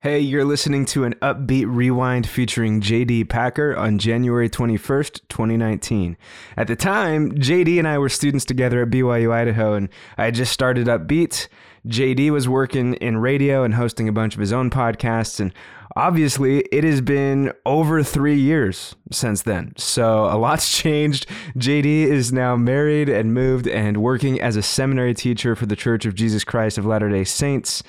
[0.00, 6.16] Hey, you're listening to an upbeat rewind featuring JD Packer on January 21st, 2019.
[6.56, 9.88] At the time, JD and I were students together at BYU Idaho, and
[10.18, 11.46] I had just started Upbeat.
[11.86, 15.52] JD was working in radio and hosting a bunch of his own podcasts, and
[15.96, 19.74] obviously, it has been over three years since then.
[19.76, 21.26] So a lot's changed.
[21.56, 26.06] JD is now married and moved and working as a seminary teacher for the Church
[26.06, 27.82] of Jesus Christ of Latter day Saints.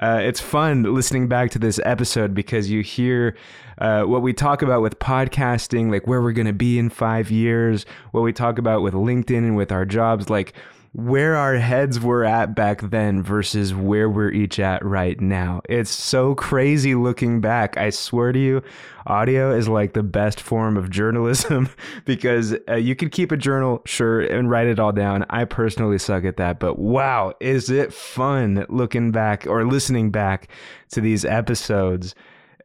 [0.00, 3.36] Uh, it's fun listening back to this episode because you hear
[3.78, 7.30] uh, what we talk about with podcasting, like where we're going to be in five
[7.30, 10.54] years, what we talk about with LinkedIn and with our jobs, like
[10.94, 15.62] where our heads were at back then versus where we're each at right now.
[15.66, 17.78] It's so crazy looking back.
[17.78, 18.62] I swear to you,
[19.06, 21.70] audio is like the best form of journalism
[22.04, 25.24] because uh, you can keep a journal, sure, and write it all down.
[25.30, 30.48] I personally suck at that, but wow, is it fun looking back or listening back
[30.90, 32.14] to these episodes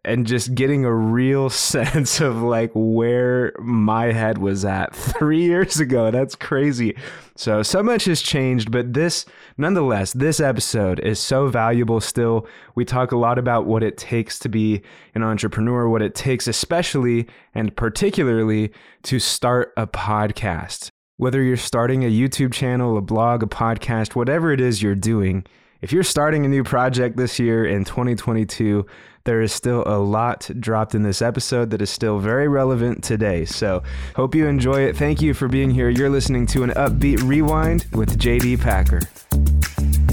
[0.08, 5.80] and just getting a real sense of like where my head was at three years
[5.80, 6.10] ago.
[6.10, 6.96] That's crazy.
[7.36, 9.26] So, so much has changed, but this,
[9.58, 12.48] nonetheless, this episode is so valuable still.
[12.74, 14.82] We talk a lot about what it takes to be
[15.14, 18.72] an entrepreneur, what it takes, especially and particularly,
[19.04, 20.90] to start a podcast.
[21.18, 25.46] Whether you're starting a YouTube channel, a blog, a podcast, whatever it is you're doing,
[25.82, 28.86] if you're starting a new project this year in 2022,
[29.28, 33.44] there is still a lot dropped in this episode that is still very relevant today.
[33.44, 33.84] So,
[34.16, 34.96] hope you enjoy it.
[34.96, 35.90] Thank you for being here.
[35.90, 39.02] You're listening to an upbeat rewind with JD Packer.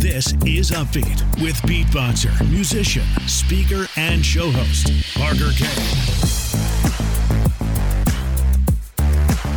[0.00, 6.44] This is Upbeat with beatboxer, musician, speaker, and show host, Parker Kane.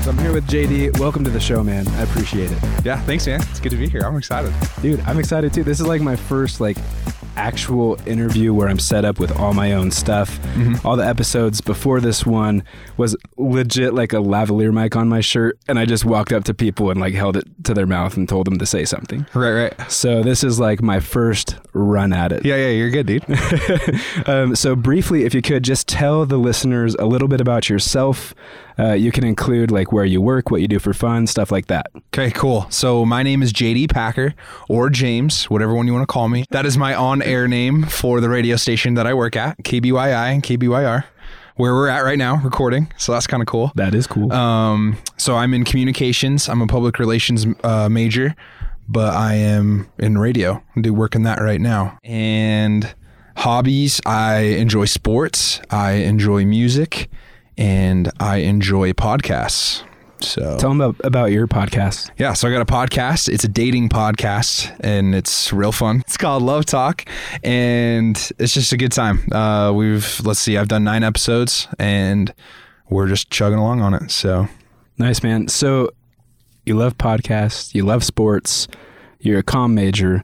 [0.03, 0.99] So I'm here with JD.
[0.99, 1.87] Welcome to the show, man.
[1.87, 2.59] I appreciate it.
[2.85, 3.41] Yeah, thanks, man.
[3.49, 4.01] It's good to be here.
[4.01, 4.53] I'm excited.
[4.83, 5.63] Dude, I'm excited too.
[5.63, 6.77] This is like my first like
[7.37, 10.39] actual interview where I'm set up with all my own stuff.
[10.83, 12.63] All the episodes before this one
[12.97, 16.53] was legit like a lavalier mic on my shirt and I just walked up to
[16.53, 19.25] people and like held it to their mouth and told them to say something.
[19.33, 19.91] Right, right.
[19.91, 22.43] So this is like my first run at it.
[22.43, 23.25] Yeah, yeah, you're good, dude.
[24.27, 28.33] um, so briefly, if you could just tell the listeners a little bit about yourself.
[28.79, 31.67] Uh, you can include like where you work, what you do for fun, stuff like
[31.67, 31.87] that.
[32.13, 32.67] Okay, cool.
[32.69, 34.35] So my name is JD Packer
[34.69, 36.45] or James, whatever one you want to call me.
[36.51, 40.43] That is my on-air name for the radio station that I work at, KBYI and
[40.43, 41.03] KBYR,
[41.55, 42.91] where we're at right now recording.
[42.97, 43.71] So that's kind of cool.
[43.75, 44.31] That is cool.
[44.31, 46.47] Um, so I'm in communications.
[46.47, 48.35] I'm a public relations uh, major,
[48.87, 50.63] but I am in radio.
[50.75, 51.97] I do work in that right now.
[52.03, 52.93] And
[53.37, 55.61] hobbies, I enjoy sports.
[55.69, 57.09] I enjoy music,
[57.57, 59.83] and I enjoy podcasts.
[60.19, 62.09] So Tell them about, about your podcast.
[62.17, 63.29] yeah, so I got a podcast.
[63.29, 65.99] It's a dating podcast, and it's real fun.
[66.07, 67.05] It's called Love Talk,
[67.43, 69.31] and it's just a good time.
[69.31, 72.33] Uh, we've let's see, I've done nine episodes, and
[72.89, 74.09] we're just chugging along on it.
[74.09, 74.47] So
[74.97, 75.47] Nice, man.
[75.49, 75.91] So
[76.65, 78.67] you love podcasts, you love sports,
[79.19, 80.23] you're a comm major.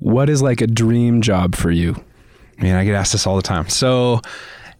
[0.00, 2.04] What is like a dream job for you?
[2.58, 3.70] Man, I get asked this all the time.
[3.70, 4.20] So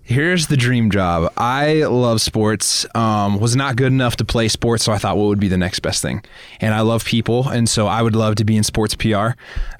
[0.04, 1.32] here's the dream job.
[1.37, 2.87] I love sports.
[2.94, 5.56] Um, was not good enough to play sports, so I thought what would be the
[5.59, 6.22] next best thing.
[6.60, 9.31] And I love people, and so I would love to be in sports PR,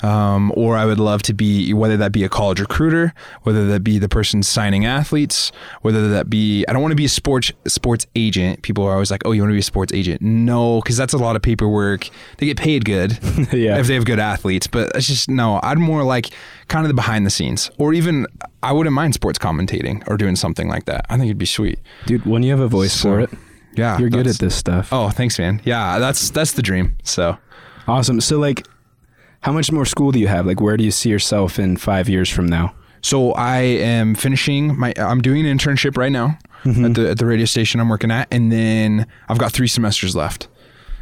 [0.05, 3.13] um, or I would love to be whether that be a college recruiter,
[3.43, 5.53] whether that be the person signing athletes,
[5.83, 8.63] whether that be I don't want to be a sports sports agent.
[8.63, 11.13] People are always like, "Oh, you want to be a sports agent?" No, because that's
[11.13, 12.09] a lot of paperwork.
[12.39, 13.19] They get paid good
[13.53, 13.79] Yeah.
[13.79, 15.61] if they have good athletes, but it's just no.
[15.63, 16.31] I'd more like
[16.69, 18.27] kind of the behind the scenes, or even
[18.63, 21.07] I wouldn't mind sports commentating or doing something like that.
[21.11, 21.79] I think it'd be sweet.
[22.07, 23.31] Dude, when you have a voice So, for it,
[23.75, 24.89] Yeah, you're good at this stuff.
[24.93, 25.61] Oh, thanks, man.
[25.65, 26.97] Yeah, that's that's the dream.
[27.03, 27.37] So
[27.87, 28.21] Awesome.
[28.21, 28.67] So like
[29.41, 30.47] how much more school do you have?
[30.47, 32.75] Like where do you see yourself in 5 years from now?
[33.03, 34.95] So I am finishing my.
[34.97, 36.85] I'm doing an internship right now Mm-hmm.
[36.87, 40.17] at the at the radio station I'm working at, and then I've got three semesters
[40.17, 40.49] left.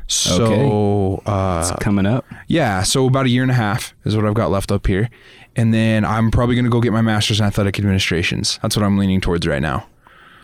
[0.08, 2.24] So uh, Coming up.
[2.48, 5.08] yeah, so about a year and a half is what I've got left up here,
[5.56, 8.58] and then I'm probably going to go get my master's in athletic administrations.
[8.62, 9.86] That's what I'm leaning towards right now.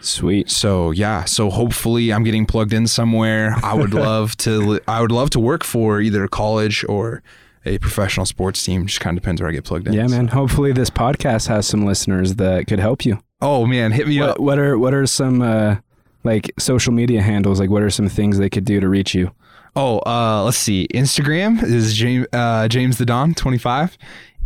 [0.00, 0.49] Sweet.
[0.50, 3.56] So yeah, so hopefully I'm getting plugged in somewhere.
[3.62, 4.81] I would love to.
[4.87, 7.22] I would love to work for either a college or
[7.64, 8.87] a professional sports team.
[8.87, 9.94] Just kind of depends where I get plugged in.
[9.94, 10.28] Yeah, man.
[10.28, 13.19] Hopefully this podcast has some listeners that could help you.
[13.40, 14.38] Oh man, hit me up.
[14.38, 15.76] What, what are what are some uh
[16.25, 17.58] like social media handles?
[17.61, 19.32] Like what are some things they could do to reach you?
[19.76, 20.88] Oh, uh, let's see.
[20.93, 23.96] Instagram is James uh, James the Don twenty five,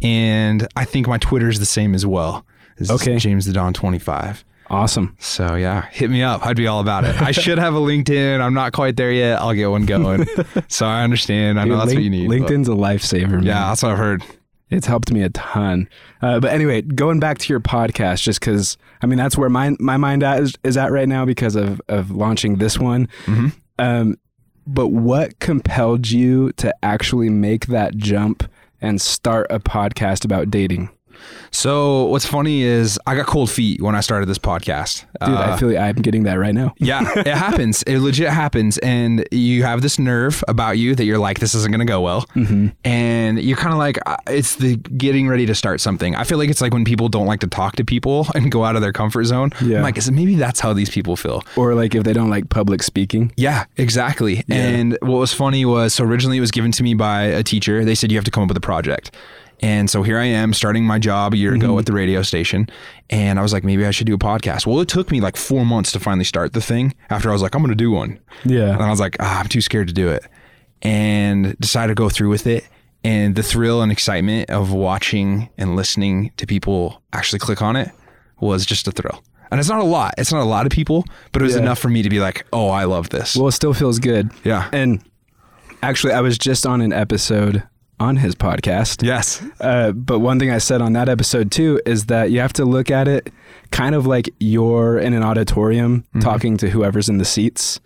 [0.02, 2.44] and I think my Twitter is the same as well.
[2.76, 3.18] It's Okay.
[3.18, 4.44] James the Don twenty five.
[4.70, 5.16] Awesome.
[5.20, 6.44] So yeah, hit me up.
[6.46, 7.20] I'd be all about it.
[7.20, 8.40] I should have a LinkedIn.
[8.40, 9.38] I'm not quite there yet.
[9.40, 10.26] I'll get one going.
[10.68, 11.60] so I understand.
[11.60, 12.28] I know Dude, that's what you need.
[12.28, 13.42] but- LinkedIn's a lifesaver, man.
[13.42, 14.22] Yeah, that's what I've heard.
[14.70, 15.86] It's helped me a ton.
[16.22, 19.76] Uh, but anyway, going back to your podcast, just because I mean that's where my
[19.78, 23.06] my mind at is, is at right now because of of launching this one.
[23.26, 23.48] Mm-hmm.
[23.78, 24.16] Um,
[24.66, 28.48] but what compelled you to actually make that jump
[28.82, 30.90] and start a podcast about dating?
[31.50, 35.02] So what's funny is I got cold feet when I started this podcast.
[35.24, 36.74] Dude, Uh, I feel like I'm getting that right now.
[36.78, 37.82] yeah, it happens.
[37.84, 41.70] It legit happens, and you have this nerve about you that you're like, this isn't
[41.70, 42.68] gonna go well, Mm-hmm.
[42.84, 46.16] and you're kind of like, uh, it's the getting ready to start something.
[46.16, 48.64] I feel like it's like when people don't like to talk to people and go
[48.64, 49.50] out of their comfort zone.
[49.62, 49.78] Yeah.
[49.78, 51.42] I'm like, is it, maybe that's how these people feel.
[51.56, 53.32] Or like if they don't like public speaking.
[53.36, 54.44] Yeah, exactly.
[54.48, 57.84] And what was funny was so originally it was given to me by a teacher.
[57.84, 59.14] They said you have to come up with a project.
[59.62, 62.68] And so here I am starting my job a year ago at the radio station.
[63.10, 64.66] And I was like, maybe I should do a podcast.
[64.66, 67.42] Well, it took me like four months to finally start the thing after I was
[67.42, 68.18] like, I'm going to do one.
[68.44, 68.72] Yeah.
[68.72, 70.24] And I was like, ah, I'm too scared to do it.
[70.82, 72.66] And decided to go through with it.
[73.04, 77.90] And the thrill and excitement of watching and listening to people actually click on it
[78.40, 79.22] was just a thrill.
[79.50, 80.14] And it's not a lot.
[80.18, 81.62] It's not a lot of people, but it was Yeah.
[81.62, 83.36] enough for me to be like, oh, I love this.
[83.36, 84.30] Well, it still feels good.
[84.44, 84.68] Yeah.
[84.72, 85.04] And
[85.82, 87.62] actually, I was just on an episode
[88.02, 89.02] on his podcast.
[89.02, 89.42] Yes.
[89.60, 92.64] Uh, but one thing I said on that episode too is that you have to
[92.64, 93.32] look at it
[93.70, 97.80] kind of like you're in an auditorium talking to whoever's in the seats.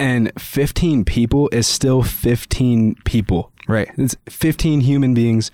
[0.00, 3.52] And 15 people is still 15 people.
[3.66, 3.90] Right.
[3.96, 5.50] It's 15 human beings,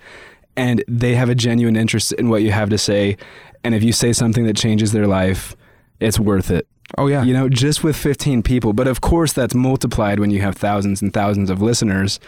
[0.55, 3.17] and they have a genuine interest in what you have to say.
[3.63, 5.55] And if you say something that changes their life,
[5.99, 6.67] it's worth it.
[6.97, 7.23] Oh yeah.
[7.23, 8.73] You know, just with 15 people.
[8.73, 12.19] But of course, that's multiplied when you have thousands and thousands of listeners.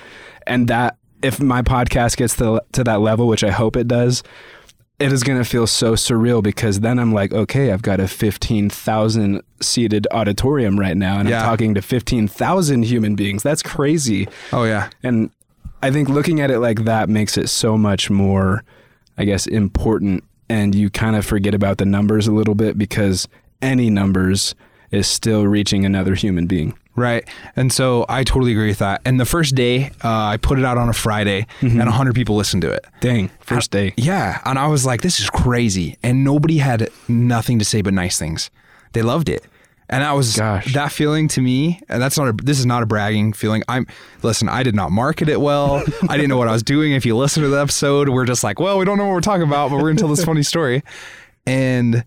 [0.45, 4.23] And that, if my podcast gets to, to that level, which I hope it does,
[4.99, 8.07] it is going to feel so surreal because then I'm like, okay, I've got a
[8.07, 11.39] 15,000 seated auditorium right now, and Yeah.
[11.39, 13.43] I'm talking to 15,000 human beings.
[13.43, 14.27] That's crazy.
[14.51, 14.89] oh yeah.
[15.03, 15.29] And
[15.83, 18.63] I think looking at it like that makes it so much more,
[19.17, 20.23] I guess, important.
[20.49, 23.27] And you kind of forget about the numbers a little bit because
[23.61, 24.55] any numbers
[24.91, 26.73] is still reaching another human being.
[26.97, 27.29] Right.
[27.55, 29.01] And so I totally agree with that.
[29.05, 32.35] And the first day, uh, I put it out on a Friday, and 100 people
[32.35, 32.85] listened to it.
[32.99, 33.93] Dang, first day.
[33.95, 34.41] Yeah.
[34.45, 35.95] And I was like, this is crazy.
[36.01, 38.49] And nobody had nothing to say but nice things.
[38.93, 39.45] They loved it.
[39.89, 40.73] And that was Gosh.
[40.73, 43.63] that feeling to me, and that's not a this is not a bragging feeling.
[43.69, 43.87] I'm
[44.21, 45.81] listen, I did not market it well.
[46.09, 46.91] I didn't know what I was doing.
[46.91, 49.21] If you listen to the episode, we're just like, well, we don't know what we're
[49.21, 50.83] talking about, but we're gonna tell this funny story.
[51.45, 52.03] And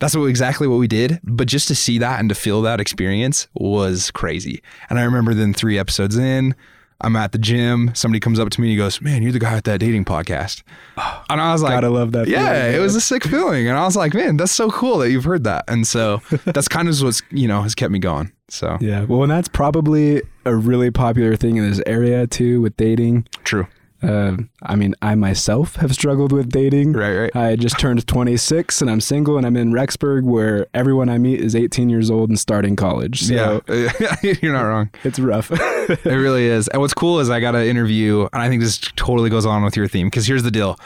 [0.00, 1.20] that's what exactly what we did.
[1.24, 4.62] But just to see that and to feel that experience was crazy.
[4.90, 6.54] And I remember then three episodes in,
[7.00, 7.90] I'm at the gym.
[7.94, 10.04] Somebody comes up to me and he goes, Man, you're the guy with that dating
[10.04, 10.62] podcast.
[11.30, 13.66] And I was like, Gotta love that Yeah, it was a sick feeling.
[13.66, 15.64] And I was like, Man, that's so cool that you've heard that.
[15.68, 18.32] And so that's kind of what's, you know, has kept me going.
[18.48, 19.04] So Yeah.
[19.04, 23.26] Well, and that's probably a really popular thing in this area too with dating.
[23.42, 23.66] true.
[24.04, 26.92] Uh, I mean, I myself have struggled with dating.
[26.92, 27.36] Right, right.
[27.36, 31.40] I just turned 26 and I'm single and I'm in Rexburg where everyone I meet
[31.40, 33.22] is 18 years old and starting college.
[33.22, 34.16] So yeah.
[34.22, 34.90] you're not wrong.
[35.04, 35.50] it's rough.
[35.84, 36.68] It really is.
[36.68, 39.62] And what's cool is I got an interview, and I think this totally goes on
[39.62, 40.78] with your theme because here's the deal.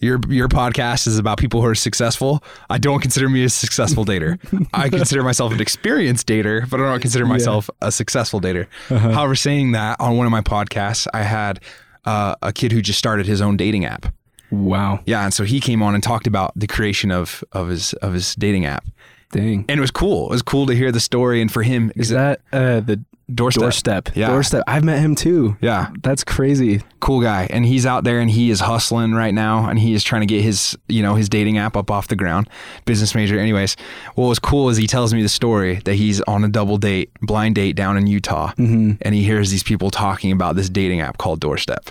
[0.00, 2.42] Your your podcast is about people who are successful.
[2.68, 4.40] I don't consider me a successful dater.
[4.74, 8.66] I consider myself an experienced dater, but I don't consider myself a successful dater.
[8.88, 11.60] However, saying that on one of my podcasts, I had
[12.04, 14.06] uh, a kid who just started his own dating app.
[14.50, 15.00] wow.
[15.06, 18.12] Yeah, and so he came on and talked about the creation of of his of
[18.12, 18.84] his dating app,
[19.30, 19.64] Dang.
[19.68, 20.26] and it was cool.
[20.26, 23.00] It was cool to hear the story, and for him, Is that uh, the
[23.34, 23.62] doorstep.
[23.62, 24.08] doorstep?
[24.14, 24.28] Yeah.
[24.28, 24.62] Doorstep.
[24.66, 25.56] I've met him too.
[25.60, 25.90] Yeah.
[26.02, 26.82] That's crazy.
[27.00, 30.04] cool guy and he's out there and he is hustling right now and he is
[30.04, 32.48] trying to get his you know his dating app up off the ground
[32.84, 33.76] business major anyways
[34.14, 37.10] what was cool is he tells me the story that he's on a double date
[37.20, 38.92] blind date down in utah Mm-hmm.
[39.02, 41.90] and he hears these people talking about this dating app called doorstep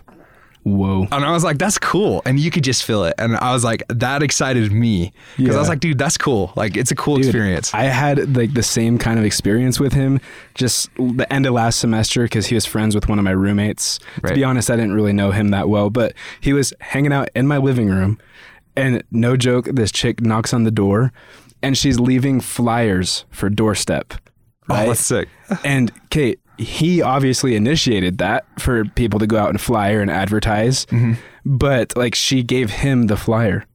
[0.63, 1.07] Whoa.
[1.11, 3.63] and i was like that's cool and you could just feel it and i was
[3.63, 7.15] like that excited me because i was like dude that's cool like it's a cool
[7.15, 10.19] Dude, experience I had like the same kind of experience with him
[10.53, 13.99] just the end of last semester because he was friends with one of my roommates.
[14.27, 17.29] To be honest, I didn't really know him that well, but he was hanging out
[17.35, 18.19] in my living room.
[18.75, 21.11] And no joke, this chick knocks on the door
[21.63, 24.13] and she's leaving flyers for doorstep.
[24.69, 25.27] oh that's sick
[25.63, 30.85] And Kate, he obviously initiated that for people to go out and flyer and advertise,
[30.87, 31.13] Mm-hmm.
[31.45, 33.65] but like she gave him the flyer.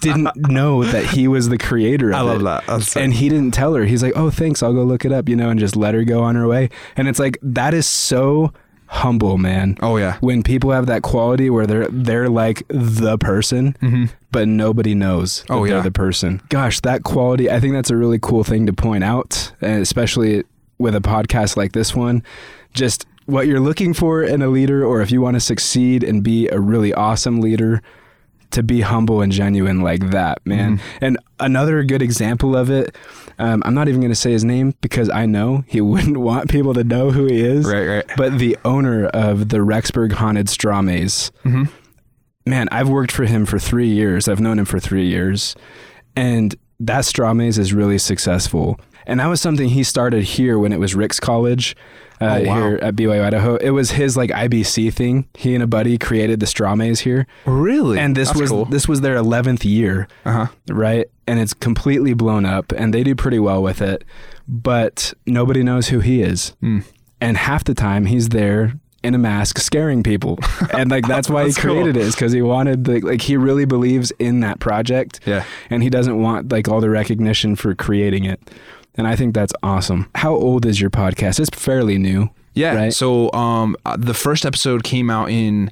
[0.00, 2.18] Didn't know that he was the creator of it.
[2.18, 2.44] I love it.
[2.44, 2.66] that.
[2.66, 3.84] That's and he didn't tell her.
[3.84, 4.62] He's like, "Oh, thanks.
[4.62, 6.70] I'll go look it up," you know, and just let her go on her way.
[6.96, 8.52] And it's like that is so
[8.86, 9.76] humble, man.
[9.82, 13.76] oh yeah When people have that quality where they're they're like the person,
[14.32, 15.82] but nobody knows Oh, they're yeah.
[15.82, 16.40] the person.
[16.48, 20.42] Gosh, that quality, I think that's a really cool thing to point out, and especially
[20.80, 22.22] with a podcast like this one.
[22.72, 26.24] Just what you're looking for in a leader, or if you want to succeed and
[26.24, 27.82] be a really awesome leader,
[28.50, 30.78] to be humble and genuine like that, man.
[30.78, 31.04] Mm-hmm.
[31.04, 32.96] And another good example of it,
[33.38, 36.50] um, I'm not even going to say his name because I know he wouldn't want
[36.50, 37.64] people to know who he is.
[37.64, 38.04] Right, right.
[38.16, 41.64] But the owner of the Rexburg Haunted Straw Maze, Mm-hmm.
[42.46, 44.26] man, I've worked for him for three years.
[44.28, 45.54] I've known him for three years.
[46.16, 48.80] And that straw maze is really successful.
[49.10, 51.76] And that was something he started here when it was Ricks College
[52.20, 52.54] uh, Oh, wow.
[52.68, 53.56] here at BYU Idaho.
[53.56, 55.26] It was his like IBC thing.
[55.34, 57.26] He and a buddy created the straw maze here.
[57.44, 57.98] Really?
[57.98, 58.64] And this That's was cool.
[58.66, 60.46] this was their 11th year, Uh huh.
[60.70, 61.06] right?
[61.26, 64.04] And it's completely blown up and they do pretty well with it.
[64.48, 66.54] But nobody knows who he is.
[66.60, 66.80] Hmm.
[67.20, 70.38] And half the time he's there in a mask scaring people.
[70.72, 71.72] And like that's why That's he cool.
[71.74, 75.42] created it is cuz he wanted the, like he really believes in that project Yeah.
[75.68, 78.40] and he doesn't want like all the recognition for creating it.
[78.96, 80.10] And I think that's awesome.
[80.14, 81.40] How old is your podcast?
[81.40, 82.30] It's fairly new.
[82.54, 82.74] Yeah.
[82.74, 82.92] Right?
[82.92, 85.70] So um, uh, the first episode came out in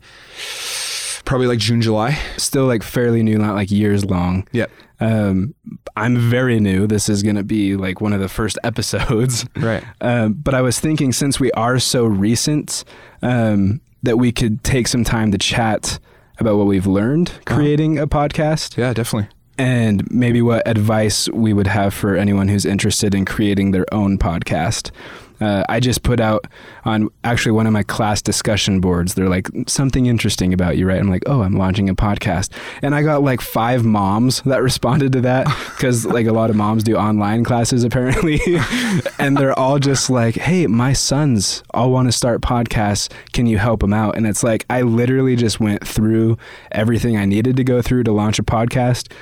[1.25, 2.18] probably like June, July.
[2.37, 4.46] Still like fairly new, not like years long.
[4.52, 4.66] Yeah.
[5.00, 5.54] Um,
[5.96, 6.87] I'm very new.
[6.87, 9.44] This is going to be like one of the first episodes.
[9.56, 9.84] Right.
[10.00, 12.84] Um, but I was thinking since we are so recent,
[13.22, 15.98] um, that we could take some time to chat
[16.38, 19.28] about what we've learned creating a podcast Yeah, definitely.
[19.59, 24.17] And maybe what advice we would have for anyone who's interested in creating their own
[24.17, 24.91] podcast.
[25.40, 26.47] Uh, I just put out
[26.85, 29.14] on actually one of my class discussion boards.
[29.14, 30.99] They're like something interesting about you, right?
[30.99, 32.50] I'm like, oh, I'm launching a podcast,
[32.83, 36.57] and I got like five moms that responded to that because like a lot of
[36.57, 38.40] moms do online classes apparently,
[39.18, 43.11] and they're all just like, hey, my sons all want to start podcasts.
[43.33, 44.16] Can you help them out?
[44.16, 46.38] And it's like I literally just went through
[46.73, 49.12] everything I needed to go through to launch a podcast.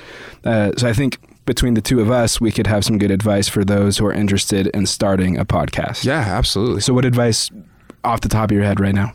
[0.43, 3.47] Uh, so I think between the two of us, we could have some good advice
[3.47, 6.05] for those who are interested in starting a podcast.
[6.05, 6.81] Yeah, absolutely.
[6.81, 7.49] So, what advice
[8.03, 9.13] off the top of your head right now?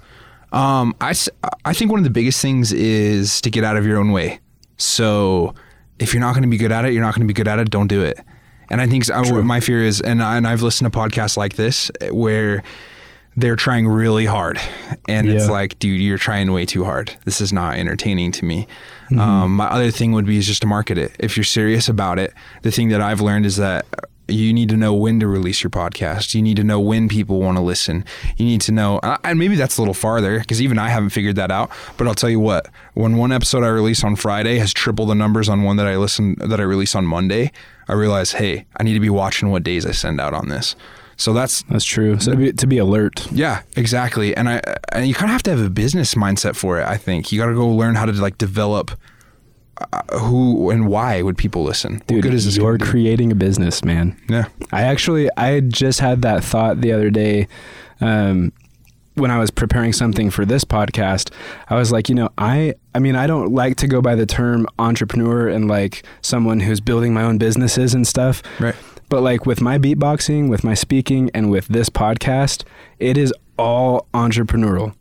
[0.53, 1.15] Um, I,
[1.65, 4.41] I think one of the biggest things is to get out of your own way.
[4.77, 5.55] So
[5.99, 7.49] if you're not going to be good at it, you're not going to be good
[7.49, 7.71] at it.
[7.71, 8.19] Don't do it.
[8.69, 11.57] And I think I, my fear is, and I, and I've listened to podcasts like
[11.57, 12.63] this where
[13.37, 14.61] they're trying really hard,
[15.09, 17.17] and it's like, dude, you're trying way too hard.
[17.25, 18.67] This is not entertaining to me.
[19.19, 21.13] Um, my other thing would be is just to market it.
[21.19, 23.85] If you're serious about it, the thing that I've learned is that
[24.29, 26.35] you need to know when to release your podcast.
[26.35, 28.05] You need to know when people want to listen.
[28.37, 31.37] You need to know, and maybe that's a little farther because even I haven't figured
[31.37, 31.71] that out.
[31.97, 35.15] But I'll tell you what: when one episode I release on Friday has triple the
[35.15, 37.53] numbers on one that I listen that I release on Monday,
[37.89, 40.77] I realize, hey, I need to be watching what days I send out on this.
[41.17, 42.19] So that's That's true.
[42.19, 43.31] So, to be, to be alert.
[43.33, 44.35] yeah, exactly.
[44.37, 44.61] And I
[44.93, 46.87] and you kind of have to have a business mindset for it.
[46.87, 48.91] I think you got to go learn how to like develop
[49.93, 52.03] uh, who and why would people listen.
[52.07, 52.57] Dude, what good is this?
[52.57, 54.17] you're creating a business, man.
[54.29, 54.47] yeah.
[54.71, 57.49] I actually I just had that thought the other day
[58.01, 58.53] um,
[59.15, 61.33] when I was preparing something for this podcast.
[61.69, 64.27] I was like, you know, I I mean, I don't like to go by the
[64.27, 68.43] term entrepreneur and like someone who's building my own businesses and stuff.
[68.61, 68.75] Right.
[69.13, 72.65] But like with my beatboxing, with my speaking, and with this podcast,
[72.99, 74.95] it is all entrepreneurial.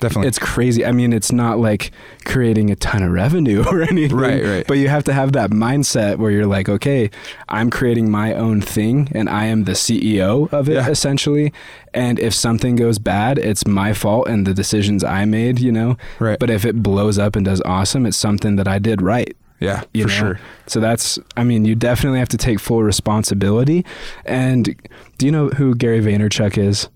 [0.00, 0.28] Definitely.
[0.28, 0.84] It's crazy.
[0.84, 1.90] I mean, it's not like
[2.26, 4.18] creating a ton of revenue or anything.
[4.18, 4.66] Right, right.
[4.66, 7.10] But you have to have that mindset where you're like, okay,
[7.48, 10.88] I'm creating my own thing and I am the CEO of it Yeah.
[10.90, 11.50] essentially.
[11.94, 15.96] And if something goes bad, it's my fault and the decisions I made, you know?
[16.20, 16.38] Right.
[16.38, 19.34] But if it blows up and does awesome, it's something that I did right.
[19.60, 20.06] Yeah, for know?
[20.06, 20.40] sure.
[20.66, 23.84] So that's, I mean, you definitely have to take full responsibility.
[24.24, 24.76] And
[25.18, 26.88] do you know who Gary Vaynerchuk is?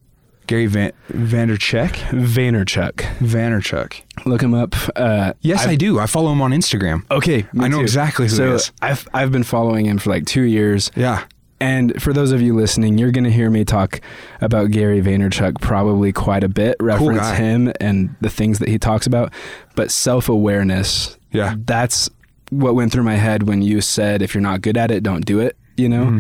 [0.49, 1.91] Gary Van Vanderchuk.
[2.11, 2.95] Vaynerchuk.
[3.21, 4.03] Vanderchuk.
[4.27, 4.75] Look him up.
[4.97, 5.99] Uh, Yes, i do.
[5.99, 7.09] I follow him on Instagram.
[7.11, 7.83] Okay, I know too.
[7.83, 8.73] exactly who so.
[8.83, 11.25] I've I've been following him for like two years, Yeah.
[11.61, 14.01] and for those of you listening, you're going to hear me talk
[14.41, 17.35] about Gary Vaynerchuk probably quite a bit, reference guy.
[17.37, 19.33] him and the things that he talks about.
[19.77, 21.55] But self awareness, Yeah.
[21.57, 22.11] that's
[22.53, 25.25] what went through my head when you said, "If you're not good at it, don't
[25.25, 26.05] do it." You know.
[26.05, 26.19] Mm-hmm.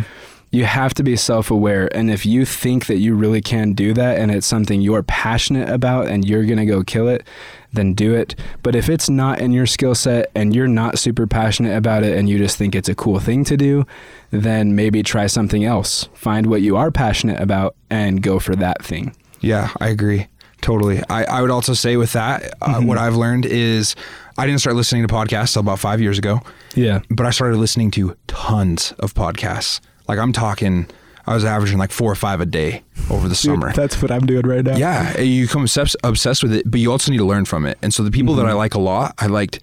[0.54, 1.88] You have to be self aware.
[1.96, 5.70] And if you think that you really can do that and it's something you're passionate
[5.70, 7.26] about and you're going to go kill it,
[7.72, 8.34] then do it.
[8.62, 12.18] But if it's not in your skill set and you're not super passionate about it
[12.18, 13.86] and you just think it's a cool thing to do,
[14.30, 16.10] then maybe try something else.
[16.12, 19.16] Find what you are passionate about and go for that thing.
[19.40, 20.28] Yeah, I agree.
[20.60, 21.02] Totally.
[21.08, 22.86] I, I would also say with that, uh, Mm-hmm.
[22.88, 23.96] what I've learned is
[24.38, 26.40] I didn't start listening to podcasts till about five years ago.
[26.74, 27.00] Yeah.
[27.10, 29.80] but I started listening to tons of podcasts.
[30.08, 30.86] Like I'm talking,
[31.26, 33.72] I was averaging like four or five a day over the summer.
[33.72, 34.76] that's what I'm doing right now.
[34.76, 37.78] yeah, you become obsessed, obsessed with it, but you also need to learn from it.
[37.82, 38.44] And so the people Mm-hmm.
[38.46, 39.60] that I like a lot, I liked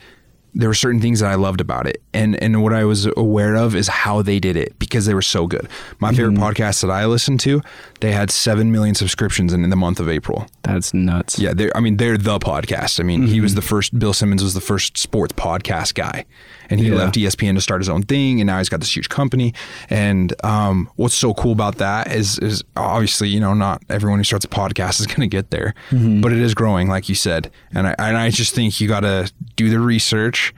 [0.55, 3.55] there were certain things that I loved about it, and and what I was aware
[3.55, 5.67] of is how they did it because they were so good.
[5.99, 7.61] My favorite podcast that I listened to,
[8.01, 10.47] they had seven million subscriptions in, in the month of April.
[10.63, 11.37] That's nuts.
[11.39, 11.75] Yeah, they're.
[11.75, 12.99] I mean, they're the podcast.
[12.99, 13.97] I mean, he was the first.
[13.97, 16.25] Bill Simmons was the first sports podcast guy,
[16.69, 16.95] and he Yeah.
[16.95, 19.53] left ESPN to start his own thing, and now he's got this huge company.
[19.89, 24.23] And um, what's so cool about that is, is obviously, you know, not everyone who
[24.23, 27.51] starts a podcast is going to get there, but it is growing, like you said.
[27.73, 30.53] And I and I just think you got to do the research.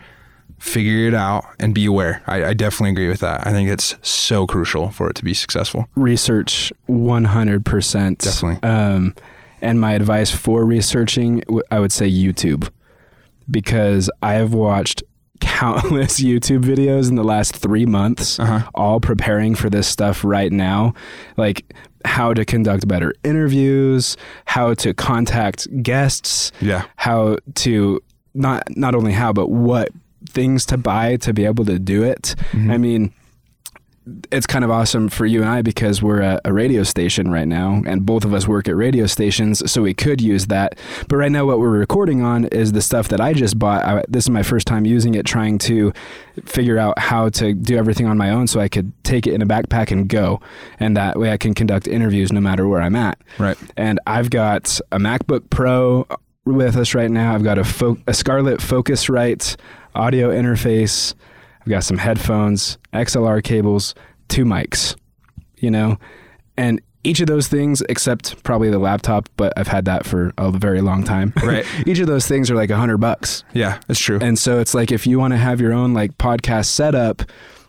[0.61, 2.21] Figure it out and be aware.
[2.27, 3.45] I, I definitely agree with that.
[3.47, 5.87] I think it's so crucial for it to be successful.
[5.95, 8.17] research 100%.
[8.19, 8.69] Definitely.
[8.69, 9.15] Um,
[9.61, 12.69] and my advice for researching, I would say YouTube,
[13.49, 15.03] because I have watched
[15.39, 18.69] countless YouTube videos in the last three months, Uh-huh.
[18.75, 20.93] all preparing for this stuff right now.
[21.37, 21.73] Like
[22.05, 26.85] how to conduct better interviews, how to contact guests, Yeah.
[26.95, 28.01] how to
[28.33, 29.89] not not only how but what
[30.29, 32.35] things to buy to be able to do it.
[32.51, 32.71] Mm-hmm.
[32.71, 33.13] I mean,
[34.31, 37.47] it's kind of awesome for you and I because we're at a radio station right
[37.47, 40.77] now, and both of us work at radio stations, so we could use that.
[41.07, 43.85] But right now, what we're recording on is the stuff that I just bought.
[43.85, 45.93] I, this is my first time using it, trying to
[46.45, 49.41] figure out how to do everything on my own, so I could take it in
[49.41, 50.41] a backpack and go,
[50.79, 53.21] and that way I can conduct interviews no matter where I'm at.
[53.37, 53.57] Right.
[53.77, 56.07] And I've got a MacBook Pro
[56.43, 57.35] with us right now.
[57.35, 59.57] I've got a, fo- a Scarlett Focusrite
[59.95, 61.13] audio interface.
[61.61, 63.93] I've got some headphones, XLR cables,
[64.29, 64.95] two mics,
[65.57, 65.97] you know,
[66.57, 70.51] and each of those things, except probably the laptop, but I've had that for a
[70.51, 71.33] very long time.
[71.43, 71.65] Right.
[71.87, 73.43] each of those things are like a hundred bucks.
[73.53, 74.19] Yeah, that's true.
[74.21, 77.23] And so it's like if you want to have your own like podcast setup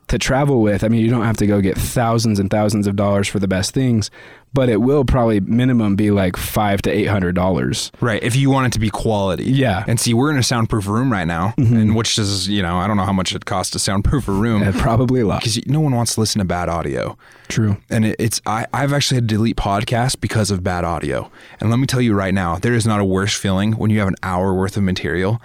[0.08, 2.96] to travel with, I mean, you don't have to go get thousands and thousands of
[2.96, 4.10] dollars for the best things,
[4.54, 7.90] but it will probably minimum be like five to eight hundred dollars.
[8.00, 8.22] Right.
[8.22, 9.44] If you want it to be quality.
[9.44, 9.84] Yeah.
[9.86, 12.86] And see, we're in a soundproof room right now, and which is, you know, I
[12.86, 15.40] don't know how much it costs to soundproof a room Uh, probably a lot.
[15.40, 17.16] because no one wants to listen to bad audio.
[17.48, 17.76] True.
[17.90, 21.30] And it, it's, I, I've actually had to delete podcasts because of bad audio.
[21.60, 23.98] And let me tell you right now, there is not a worse feeling when you
[23.98, 25.40] have an hour worth of material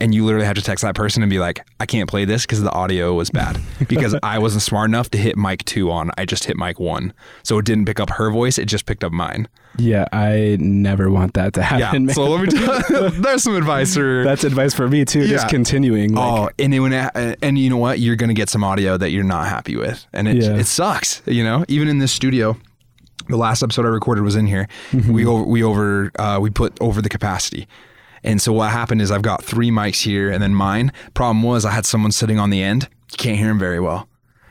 [0.00, 2.42] and you literally have to text that person and be like, I can't play this
[2.44, 6.10] because the audio was bad because I wasn't smart enough to hit mic two on.
[6.18, 7.12] I just hit mic one.
[7.42, 9.48] So it didn't pick up her voice, it just picked up mine.
[9.76, 11.66] Yeah, I never want that to Yeah.
[11.66, 12.06] happen.
[12.06, 12.14] man.
[12.14, 15.26] So let me tell there's some advice for That's advice for me too.
[15.26, 15.50] Just Yeah.
[15.50, 16.14] continuing.
[16.14, 18.96] Like, oh, and then when it, and you know what, you're gonna get some audio
[18.96, 20.56] that you're not happy with, and it Yeah.
[20.56, 21.22] it sucks.
[21.26, 22.56] You know, even in this studio,
[23.28, 24.66] the last episode I recorded was in here.
[25.08, 27.68] We over we over uh, we put over the capacity.
[28.24, 30.92] And so what happened is I've got three mics here and then mine.
[31.14, 32.88] Problem was I had someone sitting on the end.
[33.12, 34.08] You can't hear him very well.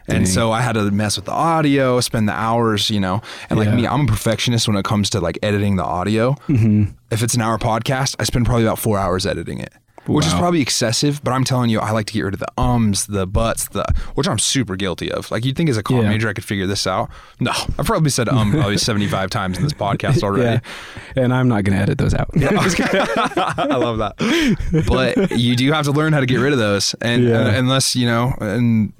[0.09, 3.21] And so I had to mess with the audio, spend the hours, you know.
[3.49, 3.75] And like Yeah.
[3.75, 6.31] me, I'm a perfectionist when it comes to like editing the audio.
[6.47, 6.85] Mm-hmm.
[7.11, 9.73] If it's an hour podcast, I spend probably about four hours editing it,
[10.07, 11.23] which is probably excessive.
[11.23, 13.85] But I'm telling you, I like to get rid of the ums, the buts, the
[14.15, 15.29] which I'm super guilty of.
[15.31, 16.09] Like you'd think as a comm Yeah.
[16.09, 17.09] major I could figure this out.
[17.39, 20.43] No, I've probably said um probably 75 times in this podcast already.
[21.15, 21.23] yeah.
[21.23, 22.29] And I'm not going to edit those out.
[22.35, 24.15] I love that.
[24.87, 27.39] But you do have to learn how to get rid of those, and Yeah.
[27.47, 28.93] uh, unless you know, and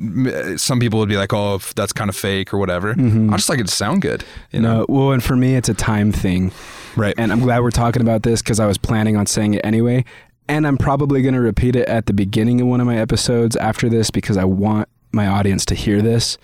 [0.59, 3.49] some people would be like, "Oh, if that's kind of fake or whatever." I just
[3.49, 4.23] like it to sound good.
[4.51, 6.51] You know, No, well, and for me, it's a time thing.
[6.95, 7.13] right?
[7.17, 10.03] And I'm glad we're talking about this because I was planning on saying it anyway.
[10.49, 13.55] And I'm probably going to repeat it at the beginning of one of my episodes
[13.55, 16.37] after this because I want my audience to hear this.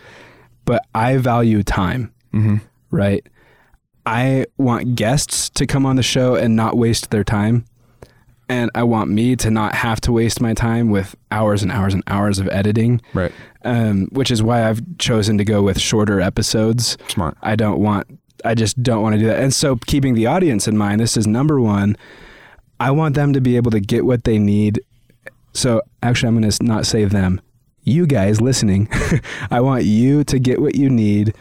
[0.65, 2.57] But I value time, mm-hmm.
[2.91, 3.25] right?
[4.05, 7.65] I want guests to come on the show and not waste their time.
[8.49, 11.93] And I want me to not have to waste my time with hours and hours
[11.93, 13.31] and hours of editing, Right.
[13.63, 16.97] um, which is why I've chosen to go with shorter episodes.
[17.07, 17.37] Smart.
[17.41, 19.39] I don't want I just don't want to do that.
[19.39, 21.95] And so keeping the audience in mind, this is number 1.
[22.84, 24.82] I want them to be able to get what they need.
[25.54, 27.39] So actually I'm going to not say them.
[27.84, 28.89] You guys listening.
[29.52, 31.34] I want you to get what you need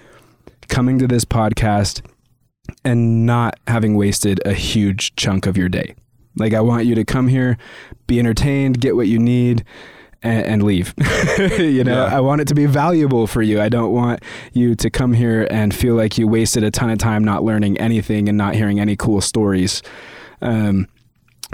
[0.69, 2.01] coming to this podcast
[2.85, 5.97] and not having wasted a huge chunk of your day.
[6.37, 7.59] Like I want you to come here,
[8.07, 9.65] be entertained, get what you need
[10.23, 10.95] and, and leave.
[11.59, 12.17] you know, Yeah.
[12.17, 13.61] I want it to be valuable for you.
[13.61, 16.99] I don't want you to come here and feel like you wasted a ton of
[16.99, 19.83] time not learning anything and not hearing any cool stories.
[20.41, 20.87] Um,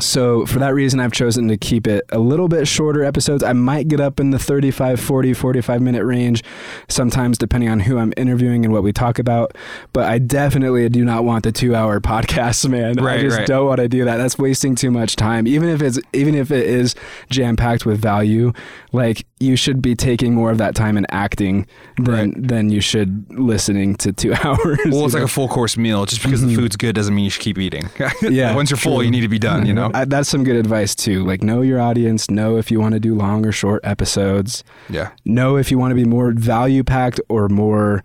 [0.01, 3.43] so for that reason, I've chosen to keep it a little bit shorter episodes.
[3.43, 6.45] I might get up in the 35, 40, 45 minute range
[6.89, 9.57] sometimes depending on who I'm interviewing and what we talk about.
[9.93, 12.99] But I definitely do not want the two hour podcast, man.
[12.99, 13.47] I just right.
[13.47, 14.17] don't want to do that.
[14.17, 15.47] That's wasting too much time.
[15.47, 16.95] Even if it's, even if it is
[17.31, 18.53] jam packed with value,
[18.93, 23.27] like you should be taking more of that time in acting than than you should
[23.39, 24.79] listening to two hours.
[24.87, 25.25] Well, it's like know?
[25.25, 26.07] a full course meal.
[26.07, 26.57] Just because the mm-hmm.
[26.57, 27.89] food's good doesn't mean you should keep eating.
[28.23, 29.65] Yeah, Once you're full, you need to be done.
[29.67, 29.91] You know.
[29.95, 31.25] I, that's some good advice too.
[31.25, 35.11] Like know your audience, know if you want to do long or short episodes, yeah.
[35.25, 38.03] know if you want to be more value packed or more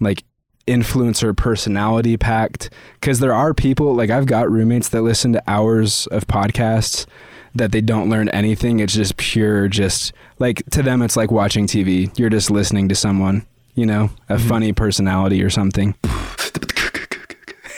[0.00, 0.24] like
[0.66, 2.70] influencer personality packed
[3.00, 7.06] because there are people like I've got roommates that listen to hours of podcasts
[7.54, 8.80] that they don't learn anything.
[8.80, 12.16] It's just pure just like to them it's like watching TV.
[12.18, 14.48] You're just listening to someone, you know, a mm-hmm.
[14.48, 15.94] funny personality or something.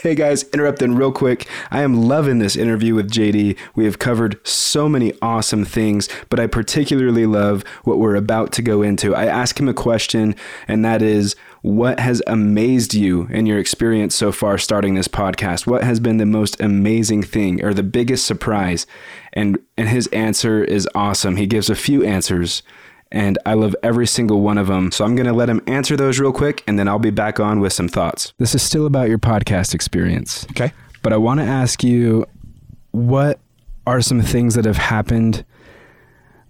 [0.07, 1.49] Hey guys, interrupting real quick.
[1.73, 3.57] I am loving this interview with JD.
[3.75, 8.63] We have covered so many awesome things, but I particularly love what we're about to
[8.63, 9.17] go into.
[9.17, 10.37] I asked him a question,
[10.69, 15.67] and that is what has amazed you in your experience so far starting this podcast?
[15.67, 18.87] What has been the most amazing thing or the biggest surprise?
[19.33, 21.35] And and his answer is awesome.
[21.35, 22.63] He gives a few answers
[23.13, 24.91] and I love every single one of them.
[24.91, 27.39] So I'm going to let him answer those real quick and then I'll be back
[27.39, 28.33] on with some thoughts.
[28.39, 30.47] This is still about your podcast experience.
[30.51, 30.73] Okay.
[31.03, 32.27] But I want to ask you
[32.91, 33.39] what
[33.87, 35.45] are some things that have happened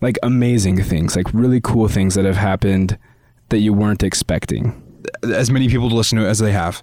[0.01, 2.99] like amazing things, like really cool things that have happened
[3.49, 4.83] that you weren't expecting?
[5.23, 6.83] As many people to listen to it as they have.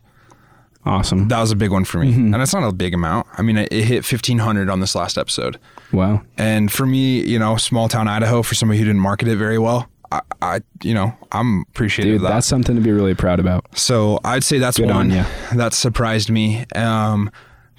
[0.85, 1.27] Awesome.
[1.29, 3.27] That was a big one for me, and it's not a big amount.
[3.37, 5.57] I mean, it, it hit fifteen hundred on this last episode,
[5.93, 6.23] Wow.
[6.37, 9.57] and for me, you know, small town Idaho, for somebody who didn't market it very
[9.57, 12.29] well, I, I you know, I'm appreciative Dude, of that.
[12.33, 13.65] that's something to be really proud about.
[13.77, 16.65] So I'd say that's Good one on that surprised me.
[16.75, 17.31] Um,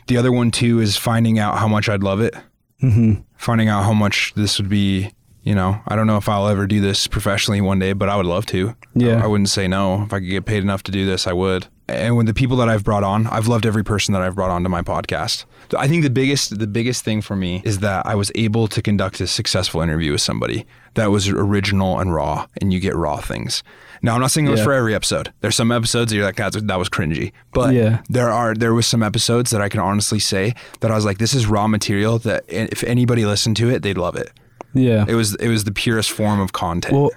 [0.06, 2.34] the other one too is finding out how much I'd love it.
[2.82, 3.20] Mm-hmm.
[3.36, 5.12] Finding out how much this would be.
[5.42, 8.16] You know, I don't know if I'll ever do this professionally one day, but I
[8.16, 8.74] would love to.
[8.94, 9.22] Yeah.
[9.22, 10.04] I wouldn't say no.
[10.04, 11.66] If I could get paid enough to do this, I would.
[11.86, 14.50] And when the people that I've brought on, I've loved every person that I've brought
[14.50, 15.44] onto my podcast.
[15.76, 18.80] I think the biggest the biggest thing for me is that I was able to
[18.80, 23.16] conduct a successful interview with somebody that was original and raw, and you get raw
[23.18, 23.62] things.
[24.00, 24.64] Now, I'm not saying it was Yeah.
[24.64, 25.32] for every episode.
[25.40, 27.98] There's some episodes that you're like, "That's- that was cringy, but Yeah.
[28.08, 31.18] there are there was some episodes that I can honestly say that I was like,
[31.18, 34.30] this is raw material that if anybody listened to it, they'd love it.
[34.72, 35.04] Yeah.
[35.06, 36.94] It was it was the purest form of content.
[36.94, 37.10] Well,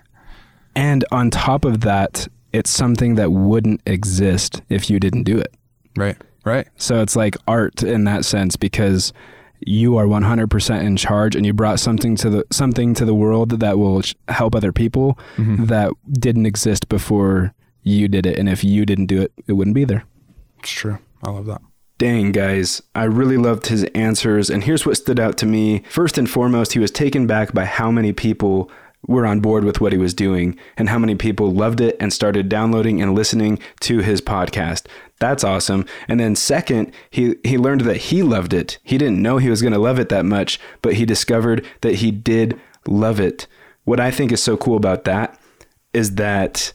[0.75, 2.27] and on top of that,
[2.57, 5.53] it's something that wouldn't exist if you didn't do it.
[5.95, 6.67] right, right.
[6.75, 9.13] So it's like art in that sense because
[9.59, 13.59] you are 100% in charge and you brought something to the something to the world
[13.59, 15.65] that will sh- help other people mm-hmm.
[15.65, 19.75] that didn't exist before you did it and if you didn't do it it wouldn't
[19.75, 20.03] be there.
[20.59, 20.97] It's true.
[21.23, 21.61] I love that.
[21.97, 24.51] Dang, guys, I really loved his answers.
[24.51, 25.81] And here's what stood out to me.
[25.89, 28.69] First and foremost, he was taken back by how many people
[29.07, 32.13] were on board with what he was doing and how many people loved it and
[32.13, 34.85] started downloading and listening to his podcast.
[35.19, 35.85] That's awesome.
[36.07, 38.77] And then second, he he learned that he loved it.
[38.83, 41.95] He didn't know he was going to love it that much, but he discovered that
[41.95, 43.47] he did love it.
[43.85, 45.39] What I think is so cool about that
[45.93, 46.73] is that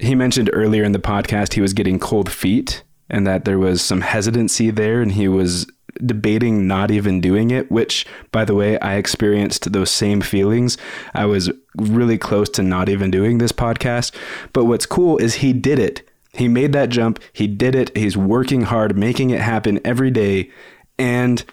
[0.00, 3.80] he mentioned earlier in the podcast he was getting cold feet and that there was
[3.82, 5.66] some hesitancy there and he was
[6.04, 10.76] debating not even doing it which by the way I experienced those same feelings.
[11.14, 14.14] I was really close to not even doing this podcast.
[14.52, 16.08] But what's cool is he did it.
[16.32, 17.18] He made that jump.
[17.32, 17.96] He did it.
[17.96, 20.50] He's working hard making it happen every day.
[20.98, 21.44] And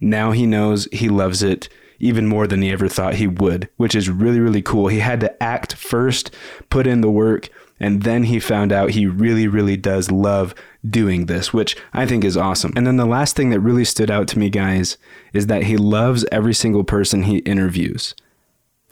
[0.00, 3.94] now he knows he loves it even more than he ever thought he would, which
[3.94, 4.88] is really, really cool.
[4.88, 6.34] He had to act first,
[6.68, 7.48] put in the work,
[7.80, 10.54] and then he found out he really, really does love
[10.88, 12.72] doing this, which I think is awesome.
[12.76, 14.96] And then the last thing that really stood out to me, guys,
[15.32, 18.14] is that he loves every single person he interviews.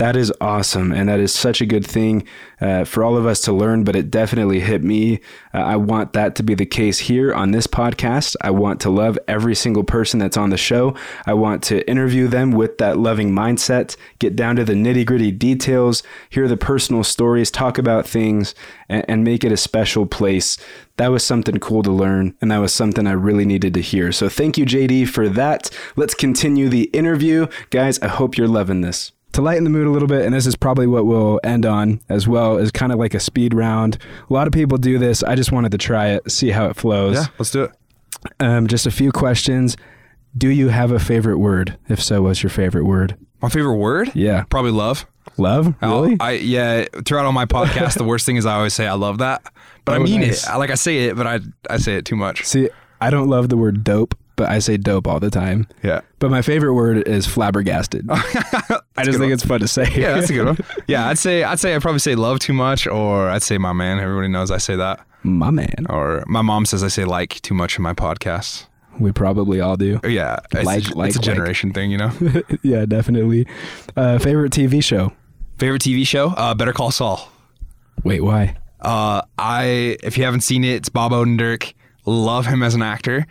[0.01, 2.27] That is awesome, and that is such a good thing
[2.59, 3.85] uh, for all of us to learn.
[3.85, 5.21] But it definitely hit me.
[5.53, 8.35] Uh, I want that to be the case here on this podcast.
[8.41, 10.97] I want to love every single person that's on the show.
[11.27, 15.31] I want to interview them with that loving mindset, get down to the nitty gritty
[15.31, 18.55] details, hear the personal stories, talk about things,
[18.89, 20.57] and, and make it a special place.
[20.97, 24.13] That was something cool to learn, and that was something I really needed to hear.
[24.13, 25.69] So thank you, JD, for that.
[25.95, 27.49] Let's continue the interview.
[27.69, 30.47] Guys, I hope you're loving this to lighten the mood a little bit, and this
[30.47, 33.99] is probably what we'll end on as well, is kind of like a speed round.
[34.29, 35.23] A lot of people do this.
[35.23, 37.17] I just wanted to try it, see how it flows.
[37.17, 37.73] Yeah, let's do it.
[38.39, 39.77] Um, just a few questions.
[40.37, 41.77] Do you have a favorite word?
[41.89, 43.17] If so, what's your favorite word?
[43.43, 44.13] My favorite word?
[44.15, 44.45] Yeah.
[44.45, 45.07] Probably love.
[45.39, 45.75] Love?
[45.81, 46.17] I'll- Really?
[46.21, 46.85] I yeah.
[47.07, 49.43] Throughout all my podcasts, the worst thing is I always say I love that,
[49.85, 50.47] but I Oh, mean nice.
[50.49, 50.57] it.
[50.59, 52.45] Like I say it, but I I say it too much.
[52.45, 52.69] See,
[53.01, 55.67] I don't love the word dope, but I say dope all the time.
[55.83, 56.01] Yeah.
[56.19, 58.07] But my favorite word is flabbergasted.
[58.11, 59.87] I just think it's fun to say.
[59.95, 60.59] Yeah, that's a good one.
[60.87, 63.75] Yeah, I'd say I'd say I probably say love too much, or I'd say my
[63.75, 63.99] man.
[64.01, 65.05] Everybody knows I say that.
[65.25, 65.87] My man.
[65.91, 68.65] Or my mom says I say like too much in my podcasts.
[68.99, 70.01] We probably all do.
[70.05, 71.25] Yeah, it's, Like- a, like- it's a like.
[71.27, 72.13] generation thing, you know.
[72.63, 73.47] yeah, definitely.
[73.95, 75.13] Uh, favorite TV show?
[75.59, 76.29] Favorite TV show?
[76.31, 77.29] Uh, Better Call Saul.
[78.05, 78.57] Wait, why?
[78.81, 81.75] Uh, I if you haven't seen it, it's Bob Odenkirk.
[82.07, 83.27] Love him as an actor.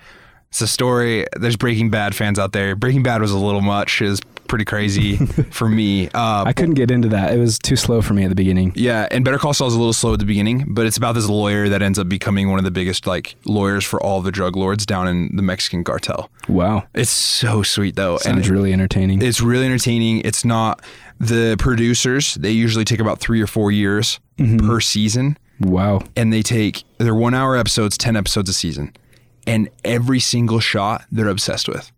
[0.49, 1.25] It's a story.
[1.37, 2.75] There's Breaking Bad fans out there.
[2.75, 4.01] Breaking Bad was a little much.
[4.01, 5.15] Is pretty crazy
[5.51, 6.07] for me.
[6.09, 7.31] Uh, I couldn't get into that.
[7.31, 8.71] It was too slow for me at the beginning.
[8.75, 11.13] yeah, and Better Call Saul is a little slow at the beginning, but it's about
[11.13, 14.31] this lawyer that ends up becoming one of the biggest like lawyers for all the
[14.31, 16.31] drug lords down in the Mexican cartel.
[16.47, 16.87] Wow.
[16.95, 19.21] It's so sweet though, Sounds really entertaining.
[19.21, 20.21] it's really entertaining.
[20.25, 20.81] It's not
[21.19, 22.33] the producers.
[22.33, 24.19] They usually take about three or four years
[24.57, 26.01] per season, wow.
[26.15, 28.93] and they take they're one hour episodes, ten episodes a season,
[29.47, 31.91] and every single shot they're obsessed with.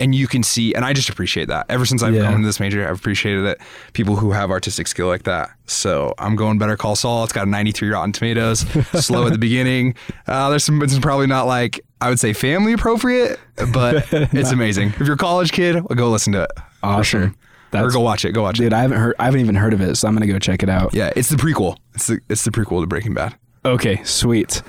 [0.00, 1.66] And you can see, and I just appreciate that.
[1.68, 2.22] Ever since I've Yeah.
[2.26, 3.60] come into this major, I've appreciated it.
[3.94, 5.50] People who have artistic skill like that.
[5.66, 7.24] So I'm going Better Call Saul.
[7.24, 8.60] It's got a 93 Rotten Tomatoes.
[9.04, 9.96] Slow at the beginning.
[10.28, 10.80] Uh, there's some.
[10.82, 13.40] It's probably not like I would say family appropriate,
[13.72, 14.90] but it's amazing.
[14.90, 16.50] If you're a college kid, go listen to it.
[16.54, 17.34] For Awesome.
[17.72, 17.82] sure.
[17.82, 18.30] or go watch it.
[18.30, 18.62] Go watch it.
[18.62, 19.16] Dude, I haven't heard.
[19.18, 20.94] I haven't even heard of it, so I'm gonna go check it out.
[20.94, 21.76] Yeah, it's the prequel.
[21.96, 23.34] It's the it's the prequel to Breaking Bad.
[23.64, 24.62] Okay, sweet.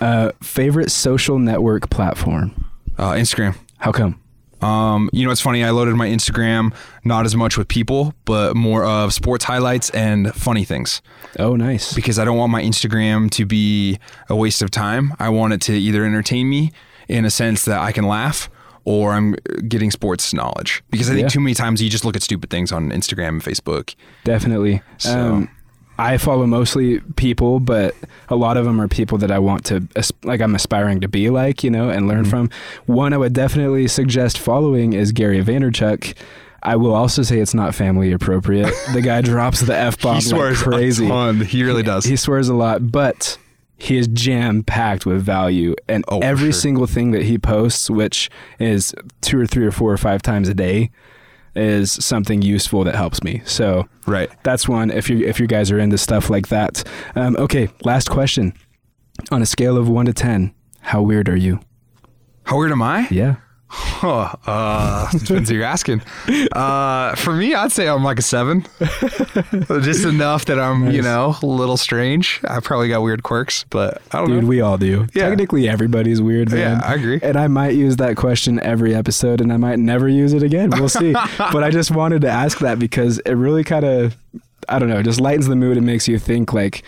[0.00, 2.66] Uh, favorite social network platform?
[2.98, 3.56] Uh, Instagram.
[3.78, 4.20] How come?
[4.62, 5.62] Um, you know, it's funny.
[5.62, 10.34] I loaded my Instagram not as much with people, but more of sports highlights and
[10.34, 11.02] funny things
[11.38, 11.92] Oh, nice.
[11.92, 13.98] because I don't want my Instagram to be
[14.30, 15.12] a waste of time.
[15.18, 16.72] I want it to either entertain me
[17.06, 18.48] in a sense that I can laugh
[18.84, 19.34] or I'm
[19.68, 21.28] getting sports knowledge because I think Yeah.
[21.28, 23.94] too many times you just look at stupid things on Instagram and Facebook.
[24.24, 24.80] Definitely.
[24.98, 25.48] So- Um,
[25.98, 27.94] I follow mostly people, but
[28.28, 29.86] a lot of them are people that I want to,
[30.24, 32.30] like, I'm aspiring to be like, you know, and learn Mm-hmm.
[32.30, 32.50] from.
[32.86, 36.14] One I would definitely suggest following is Gary Vaynerchuk.
[36.62, 38.72] I will also say it's not family appropriate.
[38.92, 41.06] The guy drops the f bomb He like crazy.
[41.44, 42.04] He really does.
[42.04, 43.38] He swears a lot, but
[43.78, 45.74] he is jam packed with value.
[45.86, 46.60] And Oh, every sure.
[46.60, 50.48] single thing that he posts, which is two or three or four or five times
[50.48, 50.90] a day,
[51.56, 53.42] is something useful that helps me.
[53.44, 54.30] So right.
[54.42, 54.90] that's one.
[54.90, 56.84] If you if you guys are into stuff like that.
[57.14, 58.52] Um, okay, last question.
[59.30, 61.60] On a scale of one to ten, how weird are you?
[62.44, 63.08] How weird am I?
[63.10, 63.36] Yeah.
[63.68, 66.02] Huh, uh, depends who you're asking.
[66.52, 68.64] Uh, for me, I'd say I'm like a seven.
[69.82, 72.40] Just enough that I'm, you know, a little strange.
[72.48, 74.48] I probably got weird quirks, but I don't Dude, know.
[74.48, 75.06] we all do.
[75.14, 75.28] Yeah.
[75.28, 76.80] Technically, everybody's weird, man.
[76.80, 77.18] Yeah, I agree.
[77.22, 80.70] And I might use that question every episode, and I might never use it again.
[80.70, 81.12] We'll see.
[81.38, 84.16] but I just wanted to ask that because it really kind of,
[84.68, 86.82] I don't know, just lightens the mood and makes you think, like,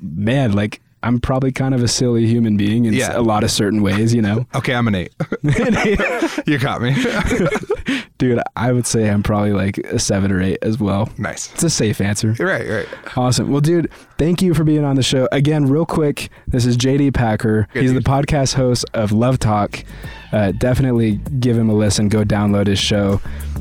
[0.00, 3.16] man, like I'm probably kind of a silly human being in Yeah.
[3.16, 4.46] a lot of certain ways, you know.
[4.54, 5.12] Okay, I'm an eight.
[6.46, 6.94] you caught me.
[8.18, 11.08] Dude, I would say I'm probably like a seven or eight as well.
[11.18, 11.52] nice.
[11.54, 12.34] It's a safe answer.
[12.38, 12.88] You're right, right.
[13.16, 13.50] Awesome.
[13.50, 15.28] Well, dude, thank you for being on the show.
[15.32, 17.68] Again, real quick, this is JD Packer.
[17.72, 18.02] Good He's dude.
[18.04, 19.84] the podcast host of Love Talk.
[20.32, 22.08] Uh, definitely give him a listen.
[22.08, 23.20] Go download his show.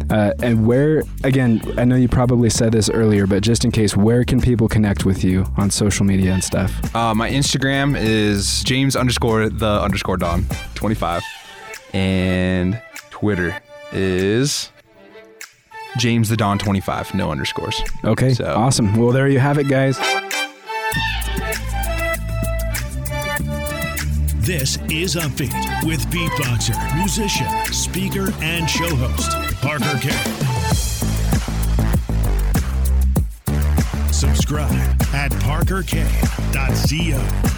[0.09, 3.95] Uh, and where, again, I know you probably said this earlier, but just in case,
[3.95, 6.93] where can people connect with you on social media and stuff?
[6.95, 11.23] Uh, my Instagram is James underscore the underscore Don 25.
[11.93, 13.59] And Twitter
[13.91, 14.71] is
[15.97, 17.81] James the Don 25, no underscores.
[18.03, 18.33] Okay.
[18.33, 18.95] So- Awesome.
[18.95, 19.97] Well, there you have it, guys.
[24.39, 30.13] This is Upbeat with beatboxer, musician, speaker, and show host, Parker Kane.
[34.13, 34.71] Subscribe
[35.13, 37.56] at parkerkane.co.